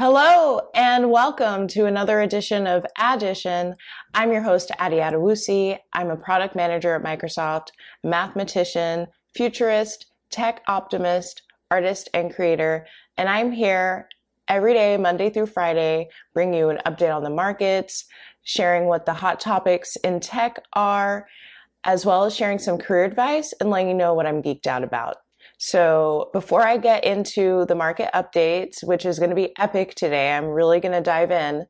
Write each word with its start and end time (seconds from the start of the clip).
Hello 0.00 0.62
and 0.74 1.10
welcome 1.10 1.68
to 1.68 1.84
another 1.84 2.22
edition 2.22 2.66
of 2.66 2.86
Addition. 2.98 3.76
I'm 4.14 4.32
your 4.32 4.40
host, 4.40 4.70
Addy 4.78 4.96
Adewusi. 4.96 5.78
I'm 5.92 6.08
a 6.08 6.16
product 6.16 6.56
manager 6.56 6.94
at 6.94 7.02
Microsoft, 7.02 7.66
mathematician, 8.02 9.08
futurist, 9.34 10.06
tech 10.30 10.62
optimist, 10.68 11.42
artist, 11.70 12.08
and 12.14 12.34
creator. 12.34 12.86
And 13.18 13.28
I'm 13.28 13.52
here 13.52 14.08
every 14.48 14.72
day, 14.72 14.96
Monday 14.96 15.28
through 15.28 15.48
Friday, 15.48 16.08
bring 16.32 16.54
you 16.54 16.70
an 16.70 16.78
update 16.86 17.14
on 17.14 17.22
the 17.22 17.28
markets, 17.28 18.06
sharing 18.42 18.86
what 18.86 19.04
the 19.04 19.12
hot 19.12 19.38
topics 19.38 19.96
in 19.96 20.18
tech 20.18 20.64
are, 20.72 21.26
as 21.84 22.06
well 22.06 22.24
as 22.24 22.34
sharing 22.34 22.58
some 22.58 22.78
career 22.78 23.04
advice 23.04 23.52
and 23.60 23.68
letting 23.68 23.88
you 23.88 23.94
know 23.94 24.14
what 24.14 24.26
I'm 24.26 24.42
geeked 24.42 24.66
out 24.66 24.82
about. 24.82 25.18
So 25.62 26.30
before 26.32 26.66
I 26.66 26.78
get 26.78 27.04
into 27.04 27.66
the 27.66 27.74
market 27.74 28.08
updates, 28.14 28.82
which 28.82 29.04
is 29.04 29.18
going 29.18 29.28
to 29.28 29.36
be 29.36 29.52
epic 29.58 29.94
today, 29.94 30.32
I'm 30.32 30.46
really 30.46 30.80
going 30.80 30.94
to 30.94 31.02
dive 31.02 31.30
in. 31.30 31.66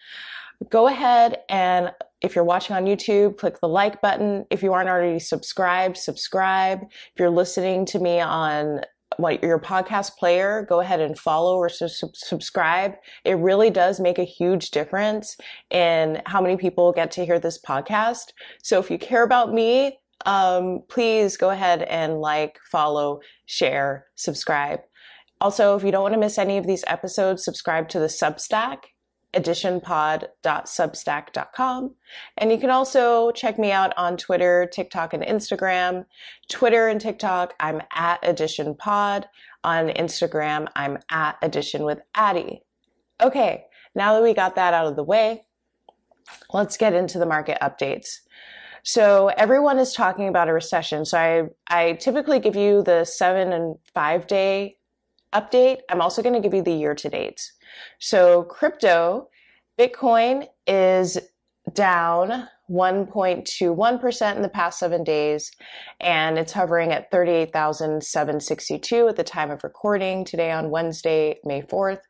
Go 0.68 0.86
ahead 0.86 1.38
and 1.48 1.90
if 2.20 2.36
you're 2.36 2.44
watching 2.44 2.76
on 2.76 2.84
YouTube, 2.84 3.36
click 3.36 3.58
the 3.60 3.66
like 3.66 4.00
button. 4.00 4.46
If 4.48 4.62
you 4.62 4.72
aren't 4.72 4.88
already 4.88 5.18
subscribed, 5.18 5.96
subscribe. 5.96 6.82
If 6.82 7.18
you're 7.18 7.30
listening 7.30 7.84
to 7.86 7.98
me 7.98 8.20
on 8.20 8.82
what 9.16 9.42
your 9.42 9.58
podcast 9.58 10.16
player, 10.18 10.64
go 10.68 10.78
ahead 10.78 11.00
and 11.00 11.18
follow 11.18 11.56
or 11.56 11.68
su- 11.68 11.88
subscribe. 12.14 12.94
It 13.24 13.38
really 13.38 13.70
does 13.70 13.98
make 13.98 14.20
a 14.20 14.24
huge 14.24 14.70
difference 14.70 15.36
in 15.70 16.22
how 16.26 16.40
many 16.40 16.56
people 16.56 16.92
get 16.92 17.10
to 17.12 17.24
hear 17.24 17.40
this 17.40 17.60
podcast. 17.60 18.32
So 18.62 18.78
if 18.78 18.88
you 18.88 18.98
care 18.98 19.24
about 19.24 19.52
me, 19.52 19.98
um, 20.26 20.82
please 20.88 21.36
go 21.36 21.50
ahead 21.50 21.82
and 21.82 22.20
like, 22.20 22.58
follow, 22.70 23.20
share, 23.46 24.06
subscribe. 24.14 24.80
Also, 25.40 25.76
if 25.76 25.82
you 25.82 25.90
don't 25.90 26.02
want 26.02 26.14
to 26.14 26.20
miss 26.20 26.38
any 26.38 26.56
of 26.58 26.66
these 26.66 26.84
episodes, 26.86 27.44
subscribe 27.44 27.88
to 27.88 27.98
the 27.98 28.06
Substack, 28.06 28.78
additionpod.substack.com. 29.34 31.94
And 32.36 32.52
you 32.52 32.58
can 32.58 32.70
also 32.70 33.30
check 33.30 33.58
me 33.58 33.72
out 33.72 33.94
on 33.96 34.18
Twitter, 34.18 34.68
TikTok, 34.70 35.14
and 35.14 35.22
Instagram. 35.22 36.04
Twitter 36.50 36.88
and 36.88 37.00
TikTok, 37.00 37.54
I'm 37.58 37.80
at 37.94 38.22
additionpod. 38.22 39.24
On 39.62 39.88
Instagram, 39.88 40.68
I'm 40.74 40.96
at 41.10 41.36
addition 41.42 41.84
with 41.84 42.00
Addy. 42.14 42.62
Okay, 43.20 43.66
now 43.94 44.14
that 44.14 44.22
we 44.22 44.32
got 44.32 44.54
that 44.54 44.72
out 44.72 44.86
of 44.86 44.96
the 44.96 45.04
way, 45.04 45.44
let's 46.52 46.78
get 46.78 46.94
into 46.94 47.18
the 47.18 47.26
market 47.26 47.58
updates. 47.60 48.20
So 48.82 49.28
everyone 49.28 49.78
is 49.78 49.92
talking 49.92 50.28
about 50.28 50.48
a 50.48 50.52
recession. 50.52 51.04
So 51.04 51.18
I, 51.18 51.44
I 51.68 51.92
typically 51.94 52.40
give 52.40 52.56
you 52.56 52.82
the 52.82 53.04
seven 53.04 53.52
and 53.52 53.76
five 53.94 54.26
day 54.26 54.76
update. 55.32 55.78
I'm 55.88 56.00
also 56.00 56.22
going 56.22 56.34
to 56.34 56.40
give 56.40 56.54
you 56.54 56.62
the 56.62 56.72
year 56.72 56.94
to 56.94 57.08
date. 57.08 57.52
So 57.98 58.44
crypto, 58.44 59.28
Bitcoin 59.78 60.46
is 60.66 61.18
down 61.72 62.48
1.21% 62.70 64.36
in 64.36 64.42
the 64.42 64.48
past 64.48 64.78
seven 64.78 65.02
days, 65.02 65.50
and 65.98 66.38
it's 66.38 66.52
hovering 66.52 66.92
at 66.92 67.10
38,762 67.10 69.08
at 69.08 69.16
the 69.16 69.24
time 69.24 69.50
of 69.50 69.64
recording 69.64 70.24
today 70.24 70.52
on 70.52 70.70
Wednesday, 70.70 71.40
May 71.44 71.62
4th. 71.62 72.02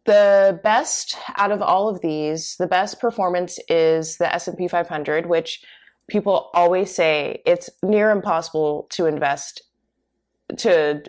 the 0.06 0.60
best 0.64 1.18
out 1.36 1.52
of 1.52 1.62
all 1.62 1.90
of 1.90 2.02
these, 2.02 2.56
the 2.58 2.68
best 2.68 3.00
performance 3.00 3.60
is 3.68 4.18
the 4.18 4.34
S&P 4.34 4.68
500, 4.68 5.26
which 5.26 5.62
people 6.08 6.50
always 6.54 6.94
say 6.94 7.42
it's 7.46 7.70
near 7.84 8.12
impossible 8.12 8.88
to 8.92 9.06
invest 9.06 9.62
to 10.58 11.04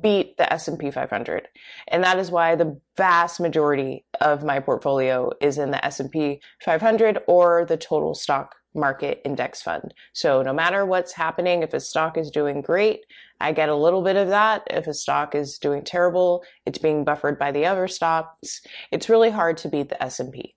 beat 0.00 0.36
the 0.36 0.50
S&P 0.52 0.90
500. 0.90 1.48
And 1.88 2.02
that 2.04 2.18
is 2.18 2.30
why 2.30 2.54
the 2.54 2.80
vast 2.96 3.40
majority 3.40 4.04
of 4.20 4.44
my 4.44 4.60
portfolio 4.60 5.30
is 5.40 5.58
in 5.58 5.70
the 5.70 5.84
S&P 5.84 6.40
500 6.64 7.18
or 7.26 7.64
the 7.66 7.76
total 7.76 8.14
stock 8.14 8.56
market 8.74 9.20
index 9.24 9.60
fund. 9.60 9.92
So 10.14 10.42
no 10.42 10.52
matter 10.52 10.86
what's 10.86 11.12
happening, 11.12 11.62
if 11.62 11.74
a 11.74 11.80
stock 11.80 12.16
is 12.16 12.30
doing 12.30 12.62
great, 12.62 13.04
I 13.40 13.52
get 13.52 13.68
a 13.68 13.74
little 13.74 14.02
bit 14.02 14.16
of 14.16 14.28
that. 14.28 14.62
If 14.70 14.86
a 14.86 14.94
stock 14.94 15.34
is 15.34 15.58
doing 15.58 15.84
terrible, 15.84 16.42
it's 16.64 16.78
being 16.78 17.04
buffered 17.04 17.38
by 17.38 17.52
the 17.52 17.66
other 17.66 17.86
stocks. 17.88 18.62
It's 18.90 19.10
really 19.10 19.30
hard 19.30 19.58
to 19.58 19.68
beat 19.68 19.90
the 19.90 20.02
S&P. 20.02 20.54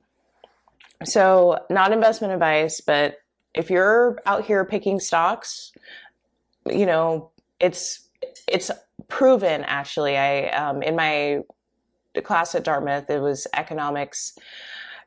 So 1.03 1.59
not 1.69 1.91
investment 1.91 2.31
advice, 2.31 2.79
but 2.79 3.17
if 3.55 3.69
you're 3.69 4.19
out 4.25 4.45
here 4.45 4.63
picking 4.65 4.99
stocks, 4.99 5.71
you 6.67 6.85
know, 6.85 7.31
it's 7.59 8.07
it's 8.47 8.69
proven 9.07 9.63
actually. 9.63 10.17
I 10.17 10.49
um, 10.49 10.81
in 10.83 10.95
my 10.95 11.41
class 12.23 12.55
at 12.55 12.63
Dartmouth, 12.63 13.09
it 13.09 13.19
was 13.19 13.47
economics 13.53 14.37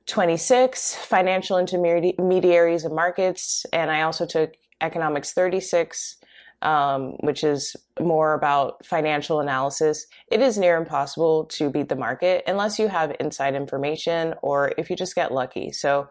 26, 0.07 0.97
financial 0.97 1.59
intermediaries 1.59 2.85
and 2.85 2.95
markets, 2.95 3.67
and 3.73 3.91
I 3.91 4.03
also 4.03 4.25
took 4.25 4.55
economics 4.81 5.33
36, 5.33 6.17
um, 6.63 7.13
which 7.21 7.45
is 7.45 7.77
more 8.01 8.33
about 8.33 8.85
financial 8.87 9.41
analysis. 9.41 10.07
It 10.31 10.41
is 10.41 10.57
near 10.57 10.79
impossible 10.79 11.45
to 11.47 11.69
beat 11.69 11.91
the 11.91 11.97
market 11.97 12.45
unless 12.47 12.79
you 12.79 12.89
have 12.89 13.15
inside 13.21 13.55
information 13.55 14.35
or 14.43 14.73
if 14.79 14.89
you 14.89 14.97
just 14.97 15.15
get 15.15 15.33
lucky. 15.33 15.73
So 15.73 16.09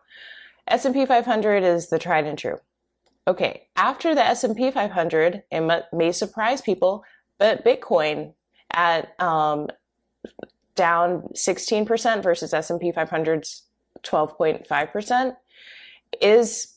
S&P 0.67 1.05
500 1.05 1.63
is 1.63 1.89
the 1.89 1.99
tried 1.99 2.25
and 2.25 2.37
true. 2.37 2.57
Okay, 3.27 3.67
after 3.75 4.15
the 4.15 4.25
S&P 4.25 4.71
500, 4.71 5.43
it 5.51 5.83
may 5.93 6.11
surprise 6.11 6.61
people, 6.61 7.03
but 7.37 7.65
Bitcoin 7.65 8.33
at 8.71 9.19
um, 9.19 9.67
down 10.75 11.23
16% 11.35 12.23
versus 12.23 12.53
S&P 12.53 12.91
500's 12.91 13.63
12.5% 14.03 15.35
is 16.21 16.73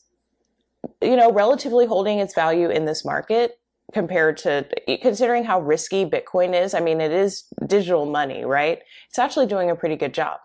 you 1.01 1.15
know 1.15 1.31
relatively 1.31 1.85
holding 1.85 2.19
its 2.19 2.33
value 2.33 2.69
in 2.69 2.85
this 2.85 3.05
market 3.05 3.59
compared 3.93 4.37
to 4.37 4.67
considering 5.01 5.43
how 5.43 5.59
risky 5.59 6.05
Bitcoin 6.05 6.59
is. 6.59 6.73
I 6.73 6.79
mean, 6.79 7.01
it 7.01 7.11
is 7.11 7.43
digital 7.67 8.05
money, 8.05 8.45
right? 8.45 8.79
It's 9.09 9.19
actually 9.19 9.47
doing 9.47 9.69
a 9.69 9.75
pretty 9.75 9.95
good 9.95 10.13
job. 10.13 10.39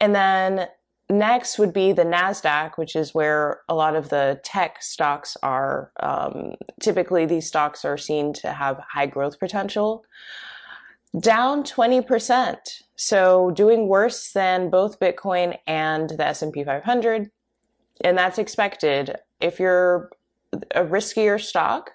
And 0.00 0.14
then 0.14 0.68
next 1.10 1.58
would 1.58 1.72
be 1.72 1.92
the 1.92 2.04
NASDAQ, 2.04 2.76
which 2.76 2.96
is 2.96 3.14
where 3.14 3.60
a 3.68 3.74
lot 3.74 3.96
of 3.96 4.08
the 4.08 4.40
tech 4.44 4.82
stocks 4.82 5.36
are. 5.42 5.92
Um, 6.00 6.54
typically, 6.80 7.26
these 7.26 7.46
stocks 7.46 7.84
are 7.84 7.98
seen 7.98 8.32
to 8.34 8.52
have 8.52 8.80
high 8.92 9.06
growth 9.06 9.38
potential. 9.38 10.04
Down 11.18 11.64
20%. 11.64 12.56
So 12.96 13.50
doing 13.50 13.88
worse 13.88 14.32
than 14.32 14.70
both 14.70 15.00
Bitcoin 15.00 15.58
and 15.66 16.10
the 16.10 16.26
S&P 16.26 16.62
500. 16.62 17.30
And 18.02 18.16
that's 18.16 18.38
expected. 18.38 19.16
If 19.40 19.58
you're 19.58 20.10
a 20.74 20.84
riskier 20.84 21.40
stock, 21.40 21.90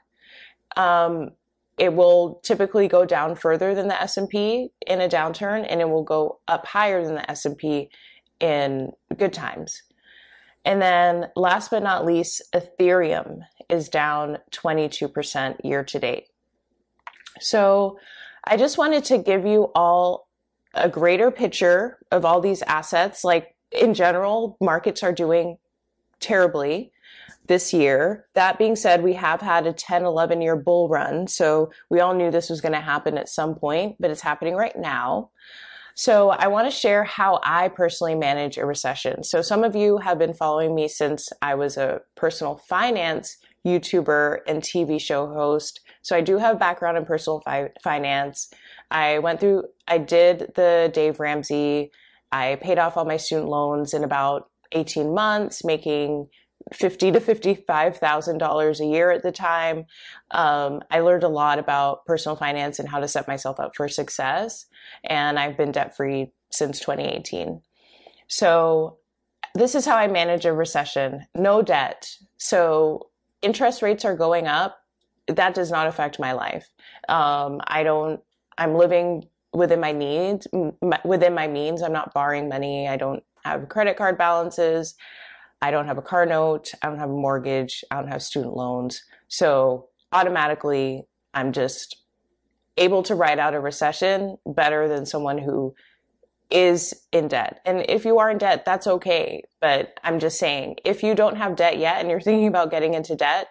um, 0.75 1.31
it 1.77 1.93
will 1.93 2.39
typically 2.43 2.87
go 2.87 3.05
down 3.05 3.35
further 3.35 3.75
than 3.75 3.87
the 3.87 4.01
S&P 4.01 4.69
in 4.87 5.01
a 5.01 5.09
downturn 5.09 5.65
and 5.69 5.81
it 5.81 5.89
will 5.89 6.03
go 6.03 6.39
up 6.47 6.65
higher 6.65 7.03
than 7.03 7.15
the 7.15 7.31
S&P 7.31 7.89
in 8.39 8.91
good 9.17 9.33
times. 9.33 9.83
And 10.63 10.81
then 10.81 11.27
last 11.35 11.69
but 11.69 11.83
not 11.83 12.05
least, 12.05 12.41
Ethereum 12.53 13.41
is 13.69 13.87
down 13.89 14.39
22% 14.51 15.63
year 15.63 15.83
to 15.83 15.99
date. 15.99 16.27
So 17.39 17.99
I 18.43 18.57
just 18.57 18.77
wanted 18.77 19.05
to 19.05 19.17
give 19.17 19.45
you 19.45 19.71
all 19.75 20.27
a 20.73 20.89
greater 20.89 21.31
picture 21.31 21.99
of 22.11 22.25
all 22.25 22.41
these 22.41 22.61
assets. 22.63 23.23
Like 23.23 23.55
in 23.71 23.93
general, 23.93 24.57
markets 24.59 25.03
are 25.03 25.13
doing 25.13 25.57
terribly 26.19 26.91
this 27.47 27.73
year. 27.73 28.25
That 28.33 28.57
being 28.57 28.75
said, 28.75 29.03
we 29.03 29.13
have 29.13 29.41
had 29.41 29.67
a 29.67 29.73
10, 29.73 30.03
11 30.03 30.41
year 30.41 30.55
bull 30.55 30.89
run. 30.89 31.27
So 31.27 31.71
we 31.89 31.99
all 31.99 32.13
knew 32.13 32.31
this 32.31 32.49
was 32.49 32.61
going 32.61 32.73
to 32.73 32.79
happen 32.79 33.17
at 33.17 33.29
some 33.29 33.55
point, 33.55 33.97
but 33.99 34.11
it's 34.11 34.21
happening 34.21 34.55
right 34.55 34.77
now. 34.77 35.29
So 35.95 36.29
I 36.31 36.47
want 36.47 36.67
to 36.67 36.77
share 36.77 37.05
how 37.05 37.39
I 37.43 37.69
personally 37.69 38.15
manage 38.15 38.57
a 38.57 38.65
recession. 38.65 39.23
So 39.23 39.41
some 39.41 39.63
of 39.63 39.75
you 39.75 39.97
have 39.97 40.19
been 40.19 40.33
following 40.33 40.75
me 40.75 40.89
since 40.89 41.29
I 41.41 41.55
was 41.55 41.77
a 41.77 42.01
personal 42.15 42.57
finance 42.57 43.37
YouTuber 43.65 44.39
and 44.45 44.61
TV 44.61 44.99
show 44.99 45.25
host. 45.25 45.79
So 46.01 46.15
I 46.15 46.21
do 46.21 46.37
have 46.37 46.59
background 46.59 46.97
in 46.97 47.05
personal 47.05 47.41
fi- 47.45 47.71
finance. 47.81 48.49
I 48.91 49.19
went 49.19 49.39
through, 49.39 49.63
I 49.87 49.97
did 49.97 50.51
the 50.55 50.91
Dave 50.93 51.19
Ramsey. 51.19 51.91
I 52.31 52.59
paid 52.61 52.77
off 52.77 52.97
all 52.97 53.05
my 53.05 53.17
student 53.17 53.47
loans 53.47 53.93
in 53.93 54.03
about 54.03 54.49
18 54.73 55.13
months, 55.13 55.63
making 55.63 56.27
fifty 56.73 57.11
to 57.11 57.19
fifty-five 57.19 57.97
thousand 57.97 58.39
dollars 58.39 58.79
a 58.79 58.85
year 58.85 59.11
at 59.11 59.23
the 59.23 59.31
time. 59.31 59.85
Um, 60.31 60.81
I 60.89 61.01
learned 61.01 61.23
a 61.23 61.29
lot 61.29 61.59
about 61.59 62.05
personal 62.05 62.35
finance 62.35 62.79
and 62.79 62.89
how 62.89 62.99
to 62.99 63.07
set 63.07 63.27
myself 63.27 63.59
up 63.59 63.75
for 63.75 63.87
success, 63.87 64.65
and 65.03 65.39
I've 65.39 65.57
been 65.57 65.71
debt 65.71 65.95
free 65.95 66.31
since 66.51 66.79
2018. 66.79 67.61
So 68.27 68.97
this 69.53 69.75
is 69.75 69.85
how 69.85 69.95
I 69.95 70.07
manage 70.07 70.45
a 70.45 70.53
recession: 70.53 71.25
no 71.35 71.61
debt. 71.61 72.09
So 72.37 73.09
interest 73.41 73.81
rates 73.81 74.05
are 74.05 74.15
going 74.15 74.47
up. 74.47 74.77
That 75.27 75.53
does 75.53 75.71
not 75.71 75.87
affect 75.87 76.19
my 76.19 76.33
life. 76.33 76.69
Um, 77.09 77.61
I 77.65 77.83
don't. 77.83 78.21
I'm 78.57 78.75
living 78.75 79.25
within 79.53 79.79
my 79.79 79.91
needs, 79.91 80.47
within 81.03 81.33
my 81.33 81.47
means. 81.47 81.81
I'm 81.81 81.93
not 81.93 82.13
borrowing 82.13 82.49
money. 82.49 82.87
I 82.87 82.97
don't 82.97 83.23
have 83.43 83.69
credit 83.69 83.97
card 83.97 84.17
balances. 84.17 84.95
I 85.61 85.71
don't 85.71 85.87
have 85.87 85.97
a 85.97 86.01
car 86.01 86.25
note, 86.25 86.73
I 86.81 86.87
don't 86.87 86.99
have 86.99 87.09
a 87.09 87.13
mortgage, 87.13 87.83
I 87.89 87.95
don't 87.95 88.11
have 88.11 88.21
student 88.21 88.55
loans. 88.55 89.01
So 89.27 89.87
automatically, 90.11 91.07
I'm 91.33 91.51
just 91.51 91.97
able 92.77 93.03
to 93.03 93.15
ride 93.15 93.39
out 93.39 93.53
a 93.53 93.59
recession 93.59 94.37
better 94.45 94.87
than 94.87 95.05
someone 95.05 95.37
who 95.37 95.73
is 96.51 96.93
in 97.11 97.27
debt. 97.27 97.61
And 97.65 97.85
if 97.89 98.05
you 98.05 98.19
are 98.19 98.29
in 98.29 98.37
debt, 98.37 98.65
that's 98.65 98.87
okay. 98.87 99.43
But 99.61 99.99
I'm 100.03 100.19
just 100.19 100.37
saying, 100.37 100.77
if 100.85 101.03
you 101.03 101.15
don't 101.15 101.37
have 101.37 101.55
debt 101.55 101.77
yet 101.79 101.99
and 101.99 102.09
you're 102.09 102.21
thinking 102.21 102.47
about 102.47 102.71
getting 102.71 102.93
into 102.93 103.15
debt, 103.15 103.47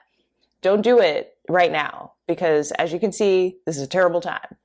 don't 0.63 0.83
do 0.83 1.01
it 1.01 1.37
right 1.49 1.73
now 1.73 2.13
because 2.27 2.71
as 2.73 2.93
you 2.93 2.99
can 2.99 3.13
see, 3.13 3.59
this 3.67 3.77
is 3.77 3.83
a 3.83 3.89
terrible 3.89 4.21
time. 4.21 4.57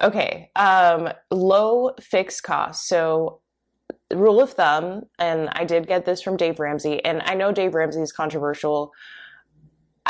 Okay. 0.00 0.50
Um, 0.56 1.10
low 1.30 1.92
fixed 2.00 2.42
costs. 2.42 2.88
So 2.88 3.40
rule 4.14 4.40
of 4.40 4.52
thumb, 4.52 5.02
and 5.18 5.48
I 5.52 5.64
did 5.64 5.86
get 5.86 6.04
this 6.04 6.22
from 6.22 6.36
Dave 6.36 6.58
Ramsey, 6.58 7.04
and 7.04 7.22
I 7.22 7.34
know 7.34 7.52
Dave 7.52 7.74
Ramsey 7.74 8.00
is 8.00 8.12
controversial. 8.12 8.92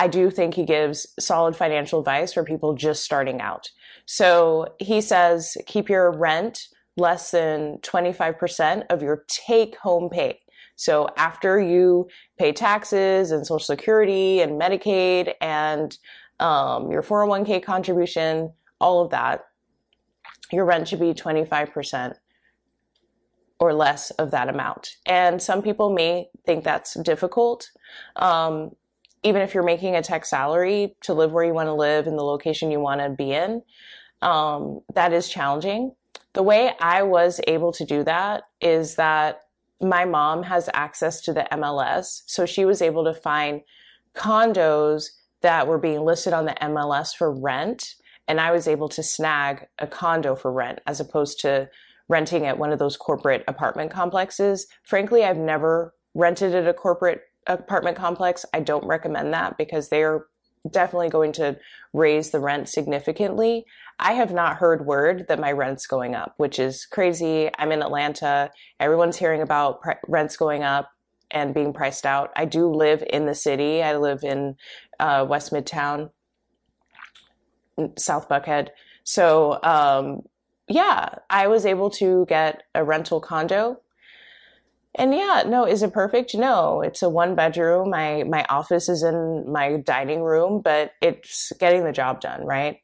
I 0.01 0.07
do 0.07 0.31
think 0.31 0.55
he 0.55 0.65
gives 0.65 1.07
solid 1.21 1.55
financial 1.55 1.99
advice 1.99 2.33
for 2.33 2.43
people 2.43 2.73
just 2.73 3.05
starting 3.05 3.43
out. 3.43 3.69
So 4.07 4.75
he 4.79 5.03
says 5.03 5.59
keep 5.67 5.91
your 5.91 6.11
rent 6.11 6.69
less 6.97 7.33
than 7.33 7.77
25% 7.83 8.87
of 8.89 9.03
your 9.03 9.27
take 9.29 9.77
home 9.77 10.09
pay. 10.09 10.41
So 10.75 11.11
after 11.19 11.61
you 11.61 12.09
pay 12.39 12.51
taxes 12.51 13.31
and 13.31 13.47
Social 13.47 13.59
Security 13.63 14.41
and 14.41 14.59
Medicaid 14.59 15.35
and 15.43 15.99
um, 16.41 16.91
your 16.91 17.03
401k 17.03 17.63
contribution, 17.63 18.55
all 18.81 19.05
of 19.05 19.11
that, 19.11 19.45
your 20.51 20.65
rent 20.65 20.89
should 20.89 21.01
be 21.01 21.13
25% 21.13 22.15
or 23.59 23.75
less 23.75 24.13
of 24.13 24.31
that 24.31 24.49
amount. 24.49 24.97
And 25.05 25.43
some 25.43 25.61
people 25.61 25.93
may 25.93 26.31
think 26.47 26.65
that's 26.65 26.95
difficult. 27.03 27.69
Um, 28.17 28.71
even 29.23 29.43
if 29.43 29.55
you're 29.55 29.63
making 29.63 29.97
a 29.97 30.03
tech 30.03 30.25
salary 30.25 30.97
to 31.03 31.15
live 31.15 31.33
where 31.33 31.45
you 31.45 31.53
want 31.53 31.69
to 31.69 31.75
live 31.75 32.07
in 32.07 32.17
the 32.17 32.25
location 32.25 32.71
you 32.71 32.81
want 32.81 33.01
to 33.01 33.11
be 33.11 33.33
in, 33.33 33.63
um, 34.23 34.81
that 34.95 35.13
is 35.13 35.29
challenging. 35.29 35.95
The 36.33 36.43
way 36.43 36.73
I 36.81 37.03
was 37.03 37.41
able 37.47 37.73
to 37.73 37.85
do 37.85 38.05
that 38.05 38.45
is 38.61 38.97
that 38.97 39.43
my 39.81 40.05
mom 40.05 40.43
has 40.45 40.69
access 40.75 41.21
to 41.23 41.33
the 41.33 41.47
MLS. 41.53 42.23
So 42.27 42.47
she 42.47 42.65
was 42.65 42.83
able 42.83 43.05
to 43.05 43.15
find 43.15 43.63
condos 44.15 45.11
that 45.43 45.67
were 45.67 45.79
being 45.79 46.03
listed 46.03 46.33
on 46.33 46.45
the 46.45 46.57
MLS 46.63 47.15
for 47.17 47.33
rent. 47.33 47.95
And 48.29 48.41
I 48.41 48.53
was 48.53 48.69
able 48.69 48.89
to 48.91 49.03
snag 49.03 49.67
a 49.79 49.87
condo 49.87 50.37
for 50.37 50.53
rent 50.53 50.81
as 50.87 51.01
opposed 51.01 51.41
to 51.41 51.69
renting 52.09 52.47
at 52.47 52.59
one 52.59 52.73
of 52.73 52.79
those 52.79 52.97
corporate 52.97 53.45
apartment 53.49 53.91
complexes. 53.91 54.67
Frankly, 54.83 55.25
I've 55.25 55.37
never 55.37 55.95
rented 56.15 56.55
at 56.55 56.69
a 56.69 56.75
corporate 56.75 57.23
apartment 57.47 57.97
complex. 57.97 58.45
I 58.53 58.61
don't 58.61 58.87
recommend 58.87 59.33
that 59.35 59.57
because 59.59 59.89
they're 59.89 60.25
definitely 60.71 61.09
going 61.09 61.33
to 61.33 61.59
raise 61.93 62.31
the 62.31 62.41
rent 62.41 62.69
significantly. 62.69 63.65
I 63.99 64.13
have 64.13 64.33
not 64.33 64.57
heard 64.57 64.87
word 64.87 65.27
that 65.29 65.41
my 65.41 65.53
rent's 65.53 65.87
going 65.87 66.15
up, 66.15 66.35
which 66.37 66.59
is 66.59 66.87
crazy. 66.87 67.51
I'm 67.59 67.73
in 67.73 67.83
Atlanta. 67.83 68.51
Everyone's 68.79 69.17
hearing 69.17 69.43
about 69.43 69.81
pre- 69.81 69.95
rents 70.07 70.37
going 70.37 70.63
up 70.63 70.91
and 71.31 71.55
being 71.55 71.73
priced 71.73 72.07
out. 72.07 72.31
I 72.37 72.45
do 72.45 72.69
live 72.69 73.05
in 73.11 73.27
the 73.27 73.35
city. 73.35 73.83
I 73.83 73.97
live 73.97 74.23
in 74.23 74.57
uh, 74.99 75.25
West 75.29 75.53
Midtown, 75.53 76.11
South 77.97 78.29
Buckhead. 78.29 78.69
So 79.05 79.63
um, 79.63 80.23
yeah, 80.69 81.15
I 81.29 81.49
was 81.49 81.67
able 81.67 81.91
to 81.91 82.27
get 82.29 82.63
a 82.75 82.85
rental 82.85 83.21
condo. 83.21 83.81
And 84.97 85.15
yeah, 85.15 85.45
no, 85.47 85.67
is 85.67 85.83
it 85.83 85.93
perfect? 85.93 86.35
No, 86.35 86.81
it's 86.83 87.03
a 87.03 87.09
one 87.09 87.35
bedroom. 87.37 87.91
My 87.91 88.25
my 88.25 88.45
office 88.49 88.89
is 88.89 89.03
in 89.03 89.45
my 89.51 89.77
dining 89.79 90.23
room, 90.23 90.61
but 90.63 90.93
it's 91.01 91.53
getting 91.61 91.85
the 91.85 91.93
job 91.93 92.21
done, 92.21 92.45
right? 92.45 92.79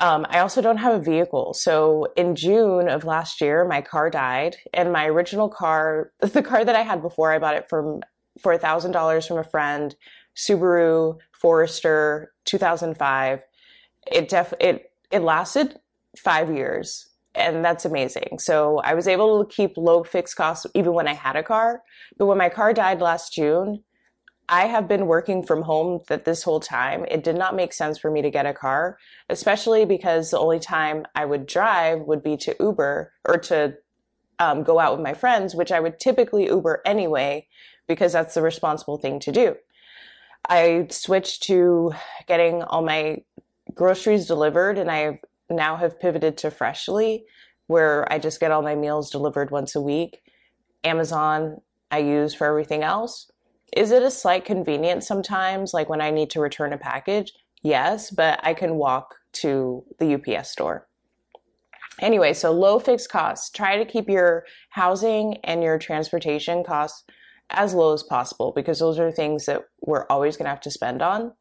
Um, 0.00 0.26
I 0.28 0.40
also 0.40 0.62
don't 0.62 0.78
have 0.78 0.94
a 0.94 1.04
vehicle. 1.04 1.54
So 1.54 2.08
in 2.16 2.34
June 2.34 2.88
of 2.88 3.04
last 3.04 3.40
year, 3.40 3.66
my 3.66 3.80
car 3.82 4.10
died, 4.10 4.56
and 4.74 4.92
my 4.92 5.06
original 5.06 5.48
car, 5.48 6.12
the 6.20 6.42
car 6.42 6.64
that 6.64 6.76
I 6.76 6.82
had 6.82 7.02
before, 7.02 7.32
I 7.32 7.38
bought 7.38 7.56
it 7.56 7.68
from 7.68 8.02
for 8.40 8.52
a 8.52 8.58
thousand 8.58 8.92
dollars 8.92 9.26
from 9.26 9.38
a 9.38 9.44
friend, 9.44 9.94
Subaru 10.36 11.18
Forester, 11.32 12.32
2005. 12.44 13.40
It 14.10 14.28
def 14.28 14.52
it 14.60 14.92
it 15.10 15.22
lasted 15.22 15.78
five 16.18 16.54
years 16.54 17.08
and 17.34 17.64
that's 17.64 17.84
amazing. 17.84 18.38
So 18.38 18.78
I 18.78 18.94
was 18.94 19.08
able 19.08 19.44
to 19.44 19.54
keep 19.54 19.76
low 19.76 20.04
fixed 20.04 20.36
costs 20.36 20.66
even 20.74 20.92
when 20.92 21.08
I 21.08 21.14
had 21.14 21.36
a 21.36 21.42
car. 21.42 21.82
But 22.18 22.26
when 22.26 22.38
my 22.38 22.48
car 22.48 22.72
died 22.72 23.00
last 23.00 23.32
June, 23.32 23.82
I 24.48 24.66
have 24.66 24.86
been 24.86 25.06
working 25.06 25.42
from 25.42 25.62
home 25.62 26.00
that 26.08 26.24
this 26.24 26.42
whole 26.42 26.60
time. 26.60 27.06
It 27.08 27.24
did 27.24 27.36
not 27.36 27.56
make 27.56 27.72
sense 27.72 27.98
for 27.98 28.10
me 28.10 28.20
to 28.22 28.30
get 28.30 28.44
a 28.44 28.52
car, 28.52 28.98
especially 29.30 29.84
because 29.84 30.30
the 30.30 30.38
only 30.38 30.58
time 30.58 31.06
I 31.14 31.24
would 31.24 31.46
drive 31.46 32.00
would 32.00 32.22
be 32.22 32.36
to 32.38 32.56
Uber 32.60 33.12
or 33.24 33.38
to 33.38 33.74
um, 34.38 34.62
go 34.62 34.78
out 34.78 34.92
with 34.92 35.02
my 35.02 35.14
friends, 35.14 35.54
which 35.54 35.72
I 35.72 35.80
would 35.80 35.98
typically 35.98 36.46
Uber 36.46 36.82
anyway, 36.84 37.46
because 37.86 38.12
that's 38.12 38.34
the 38.34 38.42
responsible 38.42 38.98
thing 38.98 39.20
to 39.20 39.32
do. 39.32 39.56
I 40.48 40.88
switched 40.90 41.44
to 41.44 41.92
getting 42.26 42.62
all 42.62 42.82
my 42.82 43.22
groceries 43.74 44.26
delivered 44.26 44.76
and 44.76 44.90
I 44.90 45.20
now 45.52 45.76
have 45.76 46.00
pivoted 46.00 46.36
to 46.38 46.50
Freshly, 46.50 47.24
where 47.66 48.10
I 48.12 48.18
just 48.18 48.40
get 48.40 48.50
all 48.50 48.62
my 48.62 48.74
meals 48.74 49.10
delivered 49.10 49.50
once 49.50 49.74
a 49.74 49.80
week. 49.80 50.20
Amazon, 50.84 51.58
I 51.90 51.98
use 51.98 52.34
for 52.34 52.46
everything 52.46 52.82
else. 52.82 53.30
Is 53.76 53.90
it 53.90 54.02
a 54.02 54.10
slight 54.10 54.44
convenience 54.44 55.06
sometimes, 55.06 55.72
like 55.72 55.88
when 55.88 56.00
I 56.00 56.10
need 56.10 56.30
to 56.30 56.40
return 56.40 56.72
a 56.72 56.78
package? 56.78 57.32
Yes, 57.62 58.10
but 58.10 58.40
I 58.42 58.54
can 58.54 58.74
walk 58.74 59.14
to 59.34 59.84
the 59.98 60.14
UPS 60.14 60.50
store. 60.50 60.88
Anyway, 62.00 62.32
so 62.32 62.52
low 62.52 62.78
fixed 62.78 63.10
costs. 63.10 63.50
Try 63.50 63.76
to 63.76 63.84
keep 63.84 64.08
your 64.08 64.44
housing 64.70 65.38
and 65.44 65.62
your 65.62 65.78
transportation 65.78 66.64
costs 66.64 67.04
as 67.50 67.74
low 67.74 67.92
as 67.92 68.02
possible 68.02 68.52
because 68.54 68.78
those 68.78 68.98
are 68.98 69.12
things 69.12 69.46
that 69.46 69.62
we're 69.80 70.06
always 70.06 70.36
going 70.36 70.44
to 70.44 70.50
have 70.50 70.60
to 70.62 70.70
spend 70.70 71.02
on. 71.02 71.32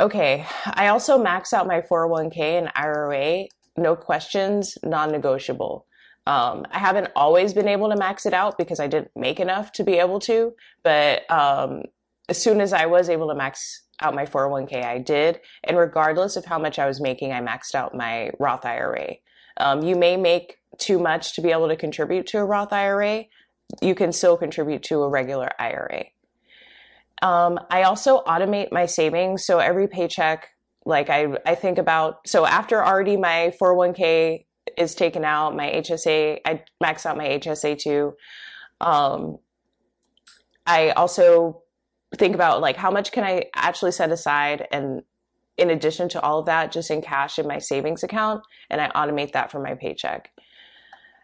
Okay. 0.00 0.46
I 0.64 0.88
also 0.88 1.18
max 1.18 1.52
out 1.52 1.66
my 1.66 1.82
401k 1.82 2.38
and 2.38 2.72
IRA. 2.74 3.44
No 3.76 3.94
questions, 3.94 4.78
non 4.82 5.12
negotiable. 5.12 5.86
Um, 6.26 6.64
I 6.70 6.78
haven't 6.78 7.08
always 7.14 7.52
been 7.52 7.68
able 7.68 7.90
to 7.90 7.96
max 7.96 8.24
it 8.24 8.32
out 8.32 8.56
because 8.56 8.80
I 8.80 8.86
didn't 8.86 9.10
make 9.14 9.40
enough 9.40 9.72
to 9.72 9.84
be 9.84 9.98
able 9.98 10.18
to. 10.20 10.54
But 10.82 11.30
um, 11.30 11.82
as 12.30 12.40
soon 12.40 12.62
as 12.62 12.72
I 12.72 12.86
was 12.86 13.10
able 13.10 13.28
to 13.28 13.34
max 13.34 13.82
out 14.00 14.14
my 14.14 14.24
401k, 14.24 14.82
I 14.82 14.98
did. 14.98 15.40
And 15.64 15.76
regardless 15.76 16.36
of 16.36 16.46
how 16.46 16.58
much 16.58 16.78
I 16.78 16.86
was 16.86 17.00
making, 17.00 17.32
I 17.32 17.40
maxed 17.42 17.74
out 17.74 17.94
my 17.94 18.30
Roth 18.38 18.64
IRA. 18.64 19.16
Um, 19.58 19.82
you 19.82 19.96
may 19.96 20.16
make 20.16 20.56
too 20.78 20.98
much 20.98 21.34
to 21.34 21.42
be 21.42 21.50
able 21.50 21.68
to 21.68 21.76
contribute 21.76 22.26
to 22.28 22.38
a 22.38 22.44
Roth 22.44 22.72
IRA. 22.72 23.24
You 23.82 23.94
can 23.94 24.12
still 24.12 24.38
contribute 24.38 24.82
to 24.84 25.02
a 25.02 25.08
regular 25.10 25.50
IRA. 25.58 26.06
Um, 27.22 27.58
I 27.70 27.82
also 27.82 28.22
automate 28.22 28.72
my 28.72 28.86
savings. 28.86 29.44
So 29.44 29.58
every 29.58 29.88
paycheck, 29.88 30.48
like 30.84 31.10
I, 31.10 31.36
I 31.44 31.54
think 31.54 31.78
about, 31.78 32.26
so 32.26 32.46
after 32.46 32.84
already 32.84 33.16
my 33.16 33.52
401k 33.60 34.46
is 34.76 34.94
taken 34.94 35.24
out, 35.24 35.54
my 35.54 35.70
HSA, 35.70 36.38
I 36.44 36.62
max 36.80 37.04
out 37.04 37.16
my 37.16 37.26
HSA 37.26 37.78
too. 37.78 38.14
Um, 38.80 39.38
I 40.66 40.90
also 40.90 41.62
think 42.16 42.34
about 42.34 42.60
like 42.60 42.76
how 42.76 42.90
much 42.90 43.12
can 43.12 43.24
I 43.24 43.44
actually 43.54 43.92
set 43.92 44.10
aside 44.10 44.66
and 44.72 45.02
in 45.56 45.70
addition 45.70 46.08
to 46.08 46.20
all 46.20 46.40
of 46.40 46.46
that 46.46 46.72
just 46.72 46.90
in 46.90 47.02
cash 47.02 47.38
in 47.38 47.46
my 47.46 47.58
savings 47.58 48.02
account 48.02 48.42
and 48.70 48.80
I 48.80 48.88
automate 48.88 49.32
that 49.32 49.50
for 49.50 49.60
my 49.60 49.74
paycheck. 49.74 50.30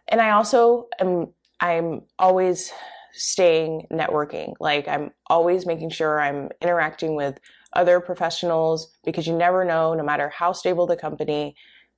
And 0.07 0.21
I 0.21 0.31
also 0.31 0.87
am 0.99 1.33
I'm 1.59 2.03
always 2.19 2.71
staying 3.17 3.87
networking. 3.91 4.53
Like 4.59 4.87
I'm 4.87 5.11
always 5.27 5.65
making 5.65 5.89
sure 5.89 6.19
I'm 6.19 6.49
interacting 6.61 7.15
with 7.15 7.39
other 7.73 7.99
professionals 7.99 8.95
because 9.03 9.27
you 9.27 9.35
never 9.35 9.65
know, 9.65 9.93
no 9.93 10.03
matter 10.03 10.29
how 10.29 10.51
stable 10.51 10.87
the 10.87 10.95
company, 10.95 11.55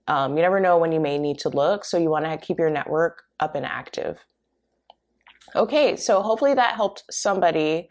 um, 0.07 0.35
you 0.35 0.41
never 0.41 0.59
know 0.59 0.77
when 0.77 0.91
you 0.91 0.99
may 0.99 1.17
need 1.17 1.38
to 1.39 1.49
look. 1.49 1.85
So 1.85 1.97
you 1.97 2.09
want 2.09 2.25
to 2.25 2.38
keep 2.38 2.57
your 2.57 2.69
network 2.69 3.23
up 3.39 3.55
and 3.55 3.65
active. 3.65 4.17
Okay, 5.55 5.95
so 5.95 6.21
hopefully 6.21 6.53
that 6.53 6.75
helped 6.75 7.03
somebody. 7.11 7.89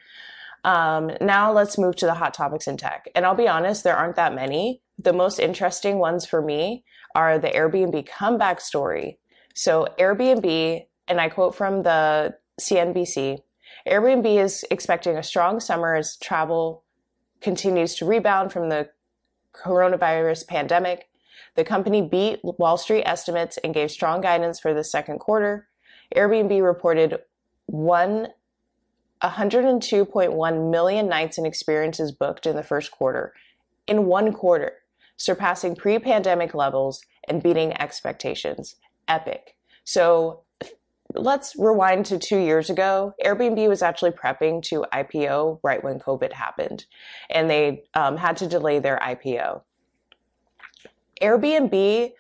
Um, 0.64 1.12
now 1.20 1.52
let's 1.52 1.78
move 1.78 1.96
to 1.96 2.06
the 2.06 2.14
hot 2.14 2.34
topics 2.34 2.66
in 2.66 2.76
tech. 2.76 3.08
And 3.14 3.24
I'll 3.24 3.34
be 3.34 3.48
honest, 3.48 3.84
there 3.84 3.96
aren't 3.96 4.16
that 4.16 4.34
many. 4.34 4.82
The 4.98 5.12
most 5.12 5.38
interesting 5.38 5.98
ones 5.98 6.26
for 6.26 6.42
me 6.42 6.84
are 7.14 7.38
the 7.38 7.48
Airbnb 7.48 8.06
comeback 8.08 8.60
story. 8.60 9.18
So 9.54 9.88
Airbnb, 9.98 10.84
and 11.08 11.20
I 11.20 11.28
quote 11.28 11.54
from 11.54 11.82
the 11.82 12.34
CNBC, 12.60 13.40
Airbnb 13.86 14.42
is 14.42 14.64
expecting 14.70 15.16
a 15.16 15.22
strong 15.22 15.60
summer 15.60 15.94
as 15.94 16.16
travel 16.16 16.82
continues 17.40 17.94
to 17.96 18.04
rebound 18.04 18.52
from 18.52 18.68
the 18.68 18.90
coronavirus 19.54 20.46
pandemic. 20.46 21.08
The 21.54 21.64
company 21.64 22.02
beat 22.02 22.40
Wall 22.42 22.76
Street 22.76 23.04
estimates 23.04 23.58
and 23.58 23.74
gave 23.74 23.90
strong 23.90 24.20
guidance 24.20 24.60
for 24.60 24.74
the 24.74 24.84
second 24.84 25.18
quarter. 25.18 25.68
Airbnb 26.14 26.62
reported 26.62 27.18
one 27.66 28.28
102.1 29.22 30.70
million 30.70 31.08
nights 31.08 31.38
and 31.38 31.46
experiences 31.46 32.12
booked 32.12 32.46
in 32.46 32.54
the 32.54 32.62
first 32.62 32.92
quarter, 32.92 33.34
in 33.88 34.06
one 34.06 34.32
quarter, 34.32 34.74
surpassing 35.16 35.74
pre 35.74 35.98
pandemic 35.98 36.54
levels 36.54 37.02
and 37.28 37.42
beating 37.42 37.72
expectations. 37.80 38.76
Epic. 39.08 39.56
So 39.82 40.42
let's 41.14 41.56
rewind 41.56 42.06
to 42.06 42.18
two 42.18 42.38
years 42.38 42.70
ago. 42.70 43.14
Airbnb 43.24 43.68
was 43.68 43.82
actually 43.82 44.10
prepping 44.10 44.62
to 44.64 44.84
IPO 44.92 45.60
right 45.62 45.82
when 45.82 45.98
COVID 45.98 46.32
happened, 46.32 46.86
and 47.30 47.48
they 47.48 47.84
um, 47.94 48.16
had 48.16 48.36
to 48.38 48.46
delay 48.46 48.78
their 48.78 48.98
IPO. 48.98 49.62
Airbnb, 51.22 52.12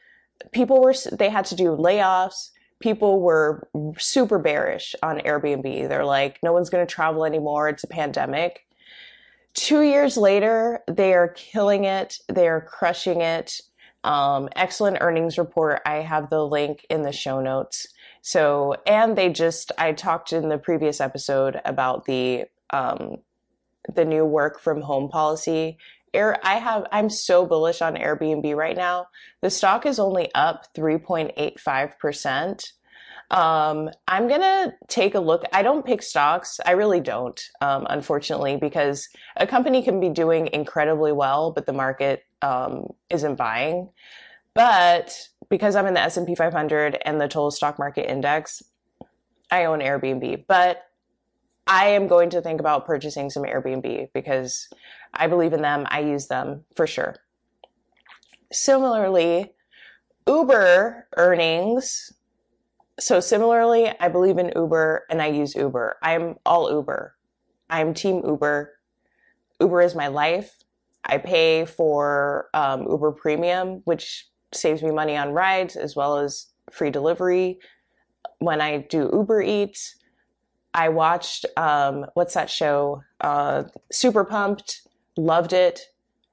people 0.52 0.82
were, 0.82 0.94
they 1.12 1.28
had 1.28 1.44
to 1.46 1.54
do 1.54 1.76
layoffs. 1.76 2.50
People 2.80 3.20
were 3.20 3.68
super 3.98 4.38
bearish 4.38 4.94
on 5.02 5.18
Airbnb. 5.20 5.88
They're 5.88 6.04
like, 6.04 6.38
no 6.42 6.52
one's 6.52 6.70
going 6.70 6.86
to 6.86 6.92
travel 6.92 7.24
anymore. 7.24 7.68
It's 7.68 7.84
a 7.84 7.88
pandemic. 7.88 8.66
Two 9.54 9.82
years 9.82 10.16
later, 10.16 10.80
they 10.86 11.14
are 11.14 11.28
killing 11.28 11.84
it. 11.84 12.18
They 12.28 12.46
are 12.48 12.60
crushing 12.60 13.20
it. 13.20 13.60
Um, 14.04 14.48
excellent 14.54 14.98
earnings 15.00 15.38
report. 15.38 15.82
I 15.84 15.96
have 15.96 16.30
the 16.30 16.46
link 16.46 16.86
in 16.88 17.02
the 17.02 17.12
show 17.12 17.40
notes. 17.40 17.88
So, 18.22 18.76
and 18.86 19.16
they 19.16 19.30
just, 19.30 19.72
I 19.78 19.92
talked 19.92 20.32
in 20.32 20.48
the 20.48 20.58
previous 20.58 21.00
episode 21.00 21.60
about 21.64 22.04
the, 22.04 22.44
um, 22.70 23.16
the 23.94 24.04
new 24.04 24.24
work 24.24 24.60
from 24.60 24.82
home 24.82 25.08
policy. 25.08 25.78
Air, 26.14 26.38
I 26.42 26.54
have, 26.54 26.86
I'm 26.92 27.10
so 27.10 27.46
bullish 27.46 27.82
on 27.82 27.94
Airbnb 27.94 28.54
right 28.56 28.76
now. 28.76 29.06
The 29.42 29.50
stock 29.50 29.86
is 29.86 29.98
only 29.98 30.32
up 30.34 30.74
3.85%. 30.74 32.72
Um, 33.30 33.90
I'm 34.06 34.26
gonna 34.26 34.74
take 34.88 35.14
a 35.14 35.20
look. 35.20 35.44
I 35.52 35.62
don't 35.62 35.84
pick 35.84 36.02
stocks. 36.02 36.60
I 36.64 36.70
really 36.72 37.00
don't, 37.00 37.38
um, 37.60 37.86
unfortunately, 37.90 38.56
because 38.56 39.06
a 39.36 39.46
company 39.46 39.82
can 39.82 40.00
be 40.00 40.08
doing 40.08 40.48
incredibly 40.52 41.12
well, 41.12 41.52
but 41.52 41.66
the 41.66 41.74
market 41.74 42.24
um, 42.40 42.86
isn't 43.10 43.36
buying. 43.36 43.90
But 44.54 45.28
because 45.50 45.76
I'm 45.76 45.86
in 45.86 45.94
the 45.94 46.00
S&P 46.00 46.34
500 46.34 46.98
and 47.04 47.20
the 47.20 47.28
total 47.28 47.50
stock 47.50 47.78
market 47.78 48.10
index, 48.10 48.62
I 49.50 49.64
own 49.64 49.80
Airbnb, 49.80 50.44
but 50.46 50.84
I 51.66 51.88
am 51.88 52.06
going 52.06 52.30
to 52.30 52.40
think 52.40 52.60
about 52.60 52.86
purchasing 52.86 53.30
some 53.30 53.44
Airbnb 53.44 54.08
because 54.14 54.68
I 55.12 55.26
believe 55.26 55.52
in 55.52 55.62
them. 55.62 55.86
I 55.90 56.00
use 56.00 56.26
them 56.26 56.64
for 56.74 56.86
sure. 56.86 57.16
Similarly, 58.50 59.52
Uber 60.26 61.06
earnings. 61.16 62.12
So 62.98 63.20
similarly, 63.20 63.92
I 64.00 64.08
believe 64.08 64.38
in 64.38 64.52
Uber 64.56 65.04
and 65.10 65.22
I 65.22 65.26
use 65.26 65.54
Uber. 65.54 65.96
I'm 66.02 66.36
all 66.44 66.70
Uber. 66.70 67.14
I'm 67.70 67.94
team 67.94 68.22
Uber. 68.24 68.72
Uber 69.60 69.82
is 69.82 69.94
my 69.94 70.08
life. 70.08 70.64
I 71.04 71.18
pay 71.18 71.64
for 71.64 72.48
um, 72.54 72.86
Uber 72.88 73.12
Premium, 73.12 73.82
which 73.84 74.28
saves 74.52 74.82
me 74.82 74.90
money 74.90 75.16
on 75.16 75.32
rides 75.32 75.76
as 75.76 75.94
well 75.94 76.18
as 76.18 76.46
free 76.70 76.90
delivery. 76.90 77.58
When 78.38 78.60
I 78.60 78.78
do 78.78 79.10
Uber 79.12 79.42
Eats, 79.42 79.96
I 80.74 80.88
watched 80.90 81.46
um, 81.56 82.06
what's 82.14 82.34
that 82.34 82.50
show? 82.50 83.02
Uh, 83.20 83.64
Super 83.90 84.24
Pumped. 84.24 84.82
Loved 85.16 85.52
it. 85.52 85.80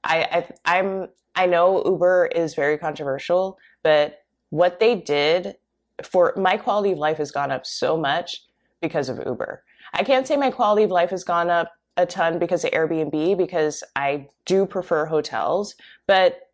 I, 0.04 0.46
I 0.64 0.78
I'm 0.80 1.08
I 1.34 1.46
know 1.46 1.84
Uber 1.84 2.30
is 2.34 2.54
very 2.54 2.78
controversial, 2.78 3.58
but 3.82 4.20
what 4.50 4.78
they 4.78 4.94
did 4.94 5.56
for 6.02 6.32
my 6.36 6.56
quality 6.56 6.92
of 6.92 6.98
life 6.98 7.18
has 7.18 7.30
gone 7.30 7.50
up 7.50 7.66
so 7.66 7.96
much 7.96 8.44
because 8.80 9.08
of 9.08 9.20
Uber. 9.26 9.62
I 9.92 10.04
can't 10.04 10.26
say 10.26 10.36
my 10.36 10.50
quality 10.50 10.84
of 10.84 10.90
life 10.90 11.10
has 11.10 11.24
gone 11.24 11.50
up 11.50 11.72
a 11.96 12.06
ton 12.06 12.38
because 12.38 12.64
of 12.64 12.70
Airbnb 12.72 13.36
because 13.38 13.82
I 13.96 14.28
do 14.44 14.66
prefer 14.66 15.06
hotels, 15.06 15.74
but 16.06 16.45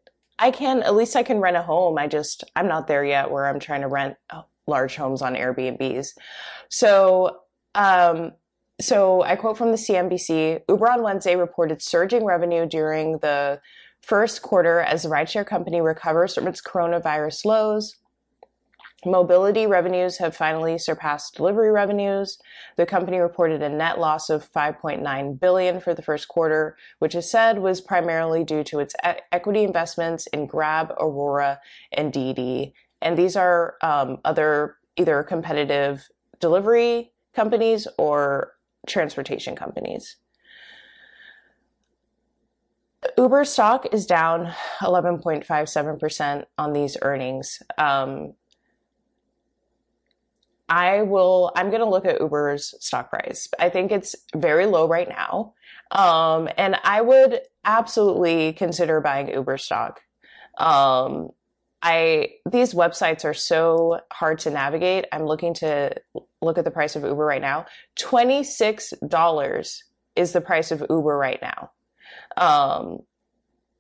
I 0.43 0.51
can 0.51 0.83
at 0.83 0.97
least 0.97 1.15
I 1.15 1.23
can 1.23 1.39
rent 1.39 1.57
a 1.57 1.63
home. 1.63 1.97
I 1.99 2.09
just 2.09 2.43
I'm 2.57 2.67
not 2.67 2.89
there 2.89 3.05
yet 3.05 3.31
where 3.31 3.47
I'm 3.47 3.61
trying 3.61 3.83
to 3.83 3.87
rent 3.87 4.17
large 4.67 4.97
homes 4.97 5.23
on 5.23 5.37
Airbnbs. 5.37 6.09
So 6.69 7.39
um, 7.77 8.33
so 8.81 9.23
I 9.23 9.37
quote 9.37 9.57
from 9.57 9.71
the 9.71 9.77
CNBC: 9.77 10.63
Uber 10.69 10.91
on 10.91 11.03
Wednesday 11.05 11.37
reported 11.37 11.81
surging 11.81 12.25
revenue 12.25 12.67
during 12.67 13.19
the 13.19 13.61
first 14.01 14.43
quarter 14.43 14.81
as 14.81 15.05
the 15.05 15.11
rideshare 15.11 15.47
company 15.47 15.81
recovers 15.81 16.35
from 16.35 16.49
its 16.49 16.61
coronavirus 16.61 17.45
lows. 17.45 17.95
Mobility 19.05 19.67
revenues 19.67 20.19
have 20.19 20.37
finally 20.37 20.79
surpassed 20.79 21.35
delivery 21.35 21.73
revenues. 21.73 22.39
The 22.77 22.87
company 22.87 23.19
reported 23.19 23.61
a 23.61 23.69
net 23.69 23.99
loss 23.99 24.31
of 24.31 24.51
5.9 24.53 25.41
billion 25.41 25.81
for 25.81 25.93
the 25.93 26.03
first 26.03 26.29
quarter, 26.29 26.77
which 27.01 27.17
is 27.17 27.29
said 27.29 27.59
was 27.59 27.81
primarily 27.81 28.45
due 28.45 28.63
to 28.63 28.79
its 28.79 28.95
equity 29.33 29.65
investments 29.65 30.29
in 30.29 30.47
Grab, 30.47 30.93
Aurora, 31.01 31.59
and 31.93 32.13
DiDi. 32.13 32.75
And 33.01 33.19
these 33.19 33.35
are 33.35 33.75
um, 33.83 34.19
other 34.25 34.77
either 34.97 35.25
competitive 35.25 36.09
delivery 36.39 37.13
companies 37.35 37.89
or 37.99 38.53
transportation 38.87 39.57
companies. 39.57 40.17
Uber 43.19 43.45
stock 43.45 43.87
is 43.93 44.07
down 44.07 44.53
11.57% 44.81 46.45
on 46.57 46.73
these 46.73 46.97
earnings. 47.03 47.61
I 50.73 51.03
will, 51.03 51.53
I'm 51.55 51.69
going 51.69 51.83
to 51.83 51.89
look 51.89 52.07
at 52.07 52.19
Uber's 52.19 52.75
stock 52.81 53.11
price. 53.11 53.47
I 53.59 53.69
think 53.69 53.93
it's 53.93 54.17
very 54.35 54.65
low 54.65 54.89
right 54.89 55.07
now. 55.07 55.53
Um, 55.91 56.49
and 56.57 56.77
I 56.83 57.03
would 57.03 57.41
absolutely 57.63 58.55
consider 58.55 59.03
buying 59.03 59.29
Uber 59.29 59.59
stock. 59.59 60.01
Um, 60.57 61.29
I, 61.83 62.37
these 62.51 62.73
websites 62.73 63.27
are 63.27 63.35
so 63.35 64.01
hard 64.11 64.39
to 64.41 64.51
navigate. 64.51 65.05
I'm 65.13 65.27
looking 65.27 65.53
to 65.55 65.95
look 66.41 66.57
at 66.57 66.65
the 66.65 66.71
price 66.71 66.97
of 66.97 67.03
Uber 67.03 67.23
right 67.23 67.43
now. 67.43 67.67
$26 67.99 69.83
is 70.17 70.33
the 70.33 70.41
price 70.41 70.71
of 70.71 70.87
Uber 70.89 71.19
right 71.19 71.43
now. 71.43 71.71
Um, 72.39 73.01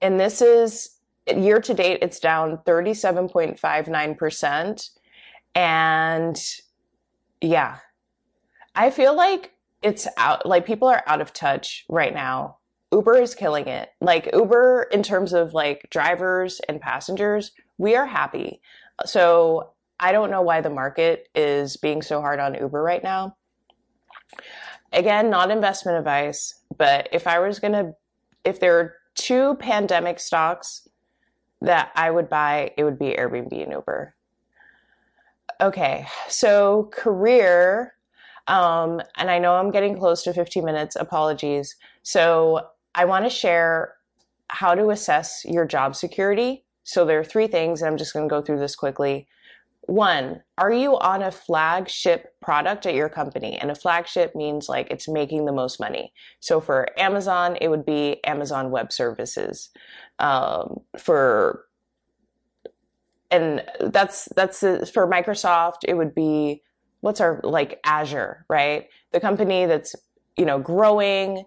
and 0.02 0.20
this 0.20 0.42
is 0.42 0.98
year 1.26 1.58
to 1.58 1.72
date, 1.72 2.00
it's 2.02 2.20
down 2.20 2.58
37.59%. 2.66 4.90
And 5.54 6.40
yeah. 7.42 7.78
I 8.74 8.90
feel 8.90 9.14
like 9.14 9.52
it's 9.82 10.06
out, 10.16 10.46
like 10.46 10.64
people 10.64 10.88
are 10.88 11.02
out 11.06 11.20
of 11.20 11.32
touch 11.32 11.84
right 11.88 12.14
now. 12.14 12.58
Uber 12.92 13.16
is 13.16 13.34
killing 13.34 13.66
it. 13.66 13.90
Like 14.00 14.30
Uber, 14.32 14.88
in 14.92 15.02
terms 15.02 15.32
of 15.32 15.54
like 15.54 15.88
drivers 15.90 16.60
and 16.68 16.80
passengers, 16.80 17.52
we 17.78 17.96
are 17.96 18.06
happy. 18.06 18.60
So 19.04 19.72
I 19.98 20.12
don't 20.12 20.30
know 20.30 20.42
why 20.42 20.60
the 20.60 20.70
market 20.70 21.28
is 21.34 21.76
being 21.76 22.02
so 22.02 22.20
hard 22.20 22.38
on 22.38 22.54
Uber 22.54 22.82
right 22.82 23.02
now. 23.02 23.36
Again, 24.92 25.30
not 25.30 25.50
investment 25.50 25.98
advice, 25.98 26.60
but 26.76 27.08
if 27.12 27.26
I 27.26 27.38
was 27.38 27.58
going 27.58 27.72
to, 27.72 27.94
if 28.44 28.60
there 28.60 28.78
are 28.78 28.94
two 29.14 29.54
pandemic 29.56 30.20
stocks 30.20 30.86
that 31.60 31.92
I 31.94 32.10
would 32.10 32.28
buy, 32.28 32.72
it 32.76 32.84
would 32.84 32.98
be 32.98 33.14
Airbnb 33.18 33.62
and 33.62 33.72
Uber. 33.72 34.14
Okay, 35.62 36.06
so 36.28 36.90
career. 36.92 37.94
Um, 38.48 39.00
and 39.16 39.30
I 39.30 39.38
know 39.38 39.54
I'm 39.54 39.70
getting 39.70 39.96
close 39.96 40.24
to 40.24 40.34
15 40.34 40.64
minutes. 40.64 40.96
Apologies. 40.96 41.76
So 42.02 42.66
I 42.96 43.04
want 43.04 43.24
to 43.24 43.30
share 43.30 43.94
how 44.48 44.74
to 44.74 44.90
assess 44.90 45.44
your 45.44 45.64
job 45.64 45.94
security. 45.94 46.64
So 46.82 47.04
there 47.04 47.20
are 47.20 47.24
three 47.24 47.46
things, 47.46 47.80
and 47.80 47.88
I'm 47.88 47.96
just 47.96 48.12
going 48.12 48.28
to 48.28 48.32
go 48.32 48.42
through 48.42 48.58
this 48.58 48.74
quickly. 48.74 49.28
One, 49.82 50.42
are 50.58 50.72
you 50.72 50.98
on 50.98 51.22
a 51.22 51.30
flagship 51.30 52.34
product 52.40 52.84
at 52.84 52.94
your 52.94 53.08
company? 53.08 53.56
And 53.56 53.70
a 53.70 53.76
flagship 53.76 54.34
means 54.34 54.68
like 54.68 54.90
it's 54.90 55.08
making 55.08 55.44
the 55.44 55.52
most 55.52 55.78
money. 55.78 56.12
So 56.40 56.60
for 56.60 56.88
Amazon, 56.98 57.56
it 57.60 57.68
would 57.68 57.86
be 57.86 58.18
Amazon 58.24 58.72
Web 58.72 58.92
Services. 58.92 59.70
Um, 60.18 60.80
for 60.98 61.66
and 63.32 63.64
that's 63.80 64.28
that's 64.36 64.60
for 64.60 65.10
Microsoft, 65.10 65.78
it 65.84 65.94
would 65.94 66.14
be 66.14 66.62
what's 67.00 67.20
our 67.20 67.40
like 67.42 67.80
Azure, 67.84 68.44
right? 68.48 68.88
The 69.12 69.20
company 69.20 69.66
that's 69.66 69.96
you 70.36 70.44
know 70.44 70.58
growing 70.58 71.44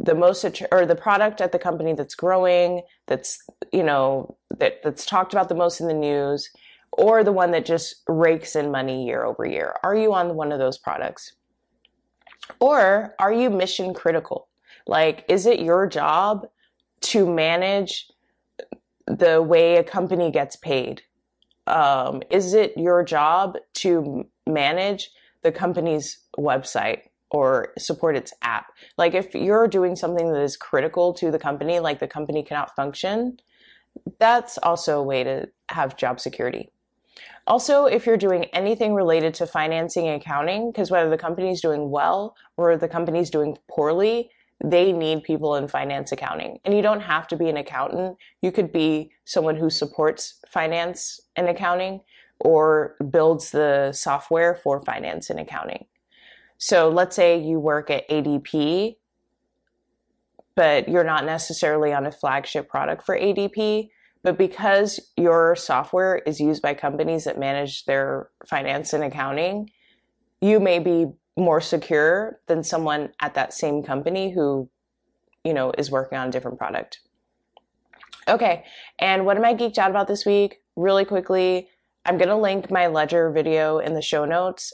the 0.00 0.14
most 0.14 0.44
or 0.70 0.86
the 0.86 0.94
product 0.94 1.40
at 1.40 1.52
the 1.52 1.58
company 1.58 1.94
that's 1.94 2.14
growing, 2.14 2.82
that's 3.06 3.42
you 3.72 3.82
know 3.82 4.36
that 4.58 4.82
that's 4.82 5.06
talked 5.06 5.32
about 5.32 5.48
the 5.48 5.54
most 5.54 5.80
in 5.80 5.88
the 5.88 5.94
news 5.94 6.50
or 6.92 7.22
the 7.22 7.32
one 7.32 7.52
that 7.52 7.64
just 7.64 8.02
rakes 8.08 8.56
in 8.56 8.70
money 8.70 9.06
year 9.06 9.24
over 9.24 9.44
year? 9.44 9.74
Are 9.82 9.94
you 9.94 10.12
on 10.12 10.34
one 10.34 10.52
of 10.52 10.58
those 10.58 10.78
products? 10.78 11.32
Or 12.60 13.14
are 13.18 13.32
you 13.32 13.50
mission 13.50 13.94
critical? 13.94 14.48
Like, 14.86 15.24
is 15.28 15.46
it 15.46 15.60
your 15.60 15.86
job 15.86 16.46
to 17.02 17.32
manage 17.32 18.10
the 19.06 19.42
way 19.42 19.76
a 19.76 19.84
company 19.84 20.30
gets 20.30 20.56
paid? 20.56 21.02
Um, 21.68 22.22
is 22.30 22.54
it 22.54 22.76
your 22.76 23.04
job 23.04 23.56
to 23.74 24.26
manage 24.46 25.10
the 25.42 25.52
company's 25.52 26.18
website 26.38 27.02
or 27.30 27.72
support 27.78 28.16
its 28.16 28.32
app? 28.42 28.66
Like, 28.96 29.14
if 29.14 29.34
you're 29.34 29.68
doing 29.68 29.94
something 29.94 30.32
that 30.32 30.40
is 30.40 30.56
critical 30.56 31.12
to 31.14 31.30
the 31.30 31.38
company, 31.38 31.78
like 31.78 32.00
the 32.00 32.08
company 32.08 32.42
cannot 32.42 32.74
function, 32.74 33.38
that's 34.18 34.58
also 34.58 34.98
a 34.98 35.02
way 35.02 35.24
to 35.24 35.48
have 35.68 35.96
job 35.96 36.20
security. 36.20 36.70
Also, 37.46 37.86
if 37.86 38.06
you're 38.06 38.18
doing 38.18 38.44
anything 38.46 38.94
related 38.94 39.34
to 39.34 39.46
financing 39.46 40.06
and 40.06 40.20
accounting, 40.20 40.70
because 40.70 40.90
whether 40.90 41.08
the 41.08 41.18
company 41.18 41.50
is 41.50 41.60
doing 41.60 41.90
well 41.90 42.36
or 42.56 42.76
the 42.76 42.88
company 42.88 43.20
is 43.20 43.30
doing 43.30 43.56
poorly, 43.70 44.30
they 44.62 44.92
need 44.92 45.22
people 45.22 45.54
in 45.54 45.68
finance 45.68 46.10
accounting. 46.10 46.58
And 46.64 46.74
you 46.74 46.82
don't 46.82 47.00
have 47.00 47.28
to 47.28 47.36
be 47.36 47.48
an 47.48 47.56
accountant. 47.56 48.16
You 48.42 48.50
could 48.50 48.72
be 48.72 49.12
someone 49.24 49.56
who 49.56 49.70
supports 49.70 50.40
finance 50.48 51.20
and 51.36 51.48
accounting 51.48 52.00
or 52.40 52.96
builds 53.10 53.50
the 53.50 53.92
software 53.92 54.54
for 54.56 54.80
finance 54.84 55.30
and 55.30 55.38
accounting. 55.38 55.86
So 56.58 56.88
let's 56.88 57.14
say 57.14 57.40
you 57.40 57.60
work 57.60 57.88
at 57.88 58.08
ADP, 58.08 58.96
but 60.56 60.88
you're 60.88 61.04
not 61.04 61.24
necessarily 61.24 61.92
on 61.92 62.04
a 62.04 62.12
flagship 62.12 62.68
product 62.68 63.04
for 63.04 63.16
ADP. 63.16 63.90
But 64.24 64.36
because 64.36 64.98
your 65.16 65.54
software 65.54 66.16
is 66.26 66.40
used 66.40 66.60
by 66.60 66.74
companies 66.74 67.24
that 67.24 67.38
manage 67.38 67.84
their 67.84 68.30
finance 68.44 68.92
and 68.92 69.04
accounting, 69.04 69.70
you 70.40 70.58
may 70.58 70.80
be 70.80 71.06
more 71.38 71.60
secure 71.60 72.40
than 72.46 72.62
someone 72.64 73.10
at 73.20 73.34
that 73.34 73.54
same 73.54 73.82
company 73.82 74.30
who, 74.32 74.68
you 75.44 75.54
know, 75.54 75.72
is 75.78 75.90
working 75.90 76.18
on 76.18 76.28
a 76.28 76.30
different 76.30 76.58
product. 76.58 77.00
Okay, 78.28 78.64
and 78.98 79.24
what 79.24 79.36
am 79.36 79.44
I 79.44 79.54
geeked 79.54 79.78
out 79.78 79.90
about 79.90 80.08
this 80.08 80.26
week? 80.26 80.60
Really 80.76 81.04
quickly, 81.04 81.68
I'm 82.04 82.18
to 82.18 82.34
link 82.34 82.70
my 82.70 82.86
Ledger 82.88 83.30
video 83.30 83.78
in 83.78 83.94
the 83.94 84.02
show 84.02 84.24
notes. 84.24 84.72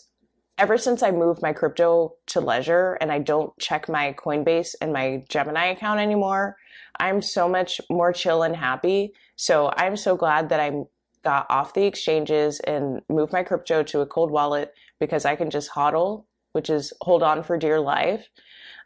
Ever 0.57 0.79
since 0.79 1.03
I 1.03 1.11
moved 1.11 1.43
my 1.43 1.53
crypto 1.53 2.15
to 2.27 2.41
Ledger 2.41 2.95
and 3.01 3.13
I 3.13 3.19
don't 3.19 3.57
check 3.59 3.89
my 3.89 4.15
Coinbase 4.19 4.75
and 4.81 4.93
my 4.93 5.25
Gemini 5.29 5.67
account 5.67 6.01
anymore, 6.01 6.57
I'm 6.99 7.21
so 7.23 7.49
much 7.49 7.81
more 7.91 8.13
chill 8.13 8.43
and 8.43 8.57
happy. 8.57 9.13
So 9.37 9.73
I'm 9.77 9.97
so 9.97 10.17
glad 10.17 10.49
that 10.49 10.61
I 10.61 10.85
got 11.25 11.47
off 11.51 11.75
the 11.75 11.85
exchanges 11.85 12.61
and 12.61 13.03
moved 13.09 13.33
my 13.33 13.43
crypto 13.43 13.83
to 13.83 14.01
a 14.01 14.07
cold 14.07 14.31
wallet 14.31 14.73
because 15.01 15.25
I 15.25 15.35
can 15.35 15.51
just 15.51 15.71
hodl, 15.71 16.25
which 16.55 16.71
is 16.71 16.93
hold 17.01 17.23
on 17.23 17.43
for 17.43 17.59
dear 17.59 17.81
life, 17.81 18.27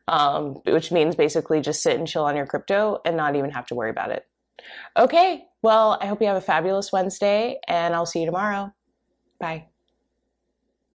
um, 0.08 0.54
which 0.66 0.90
means 0.90 1.14
basically 1.14 1.60
just 1.60 1.82
sit 1.82 1.98
and 1.98 2.08
chill 2.08 2.24
on 2.24 2.36
your 2.36 2.46
crypto 2.46 3.00
and 3.04 3.16
not 3.16 3.36
even 3.36 3.50
have 3.50 3.66
to 3.66 3.74
worry 3.74 3.90
about 3.90 4.10
it. 4.10 4.24
Okay, 4.96 5.44
well, 5.62 5.98
I 6.00 6.06
hope 6.06 6.20
you 6.20 6.26
have 6.26 6.36
a 6.36 6.40
fabulous 6.40 6.92
Wednesday 6.92 7.58
and 7.68 7.94
I'll 7.94 8.06
see 8.06 8.20
you 8.20 8.26
tomorrow. 8.26 8.72
Bye. 9.38 9.68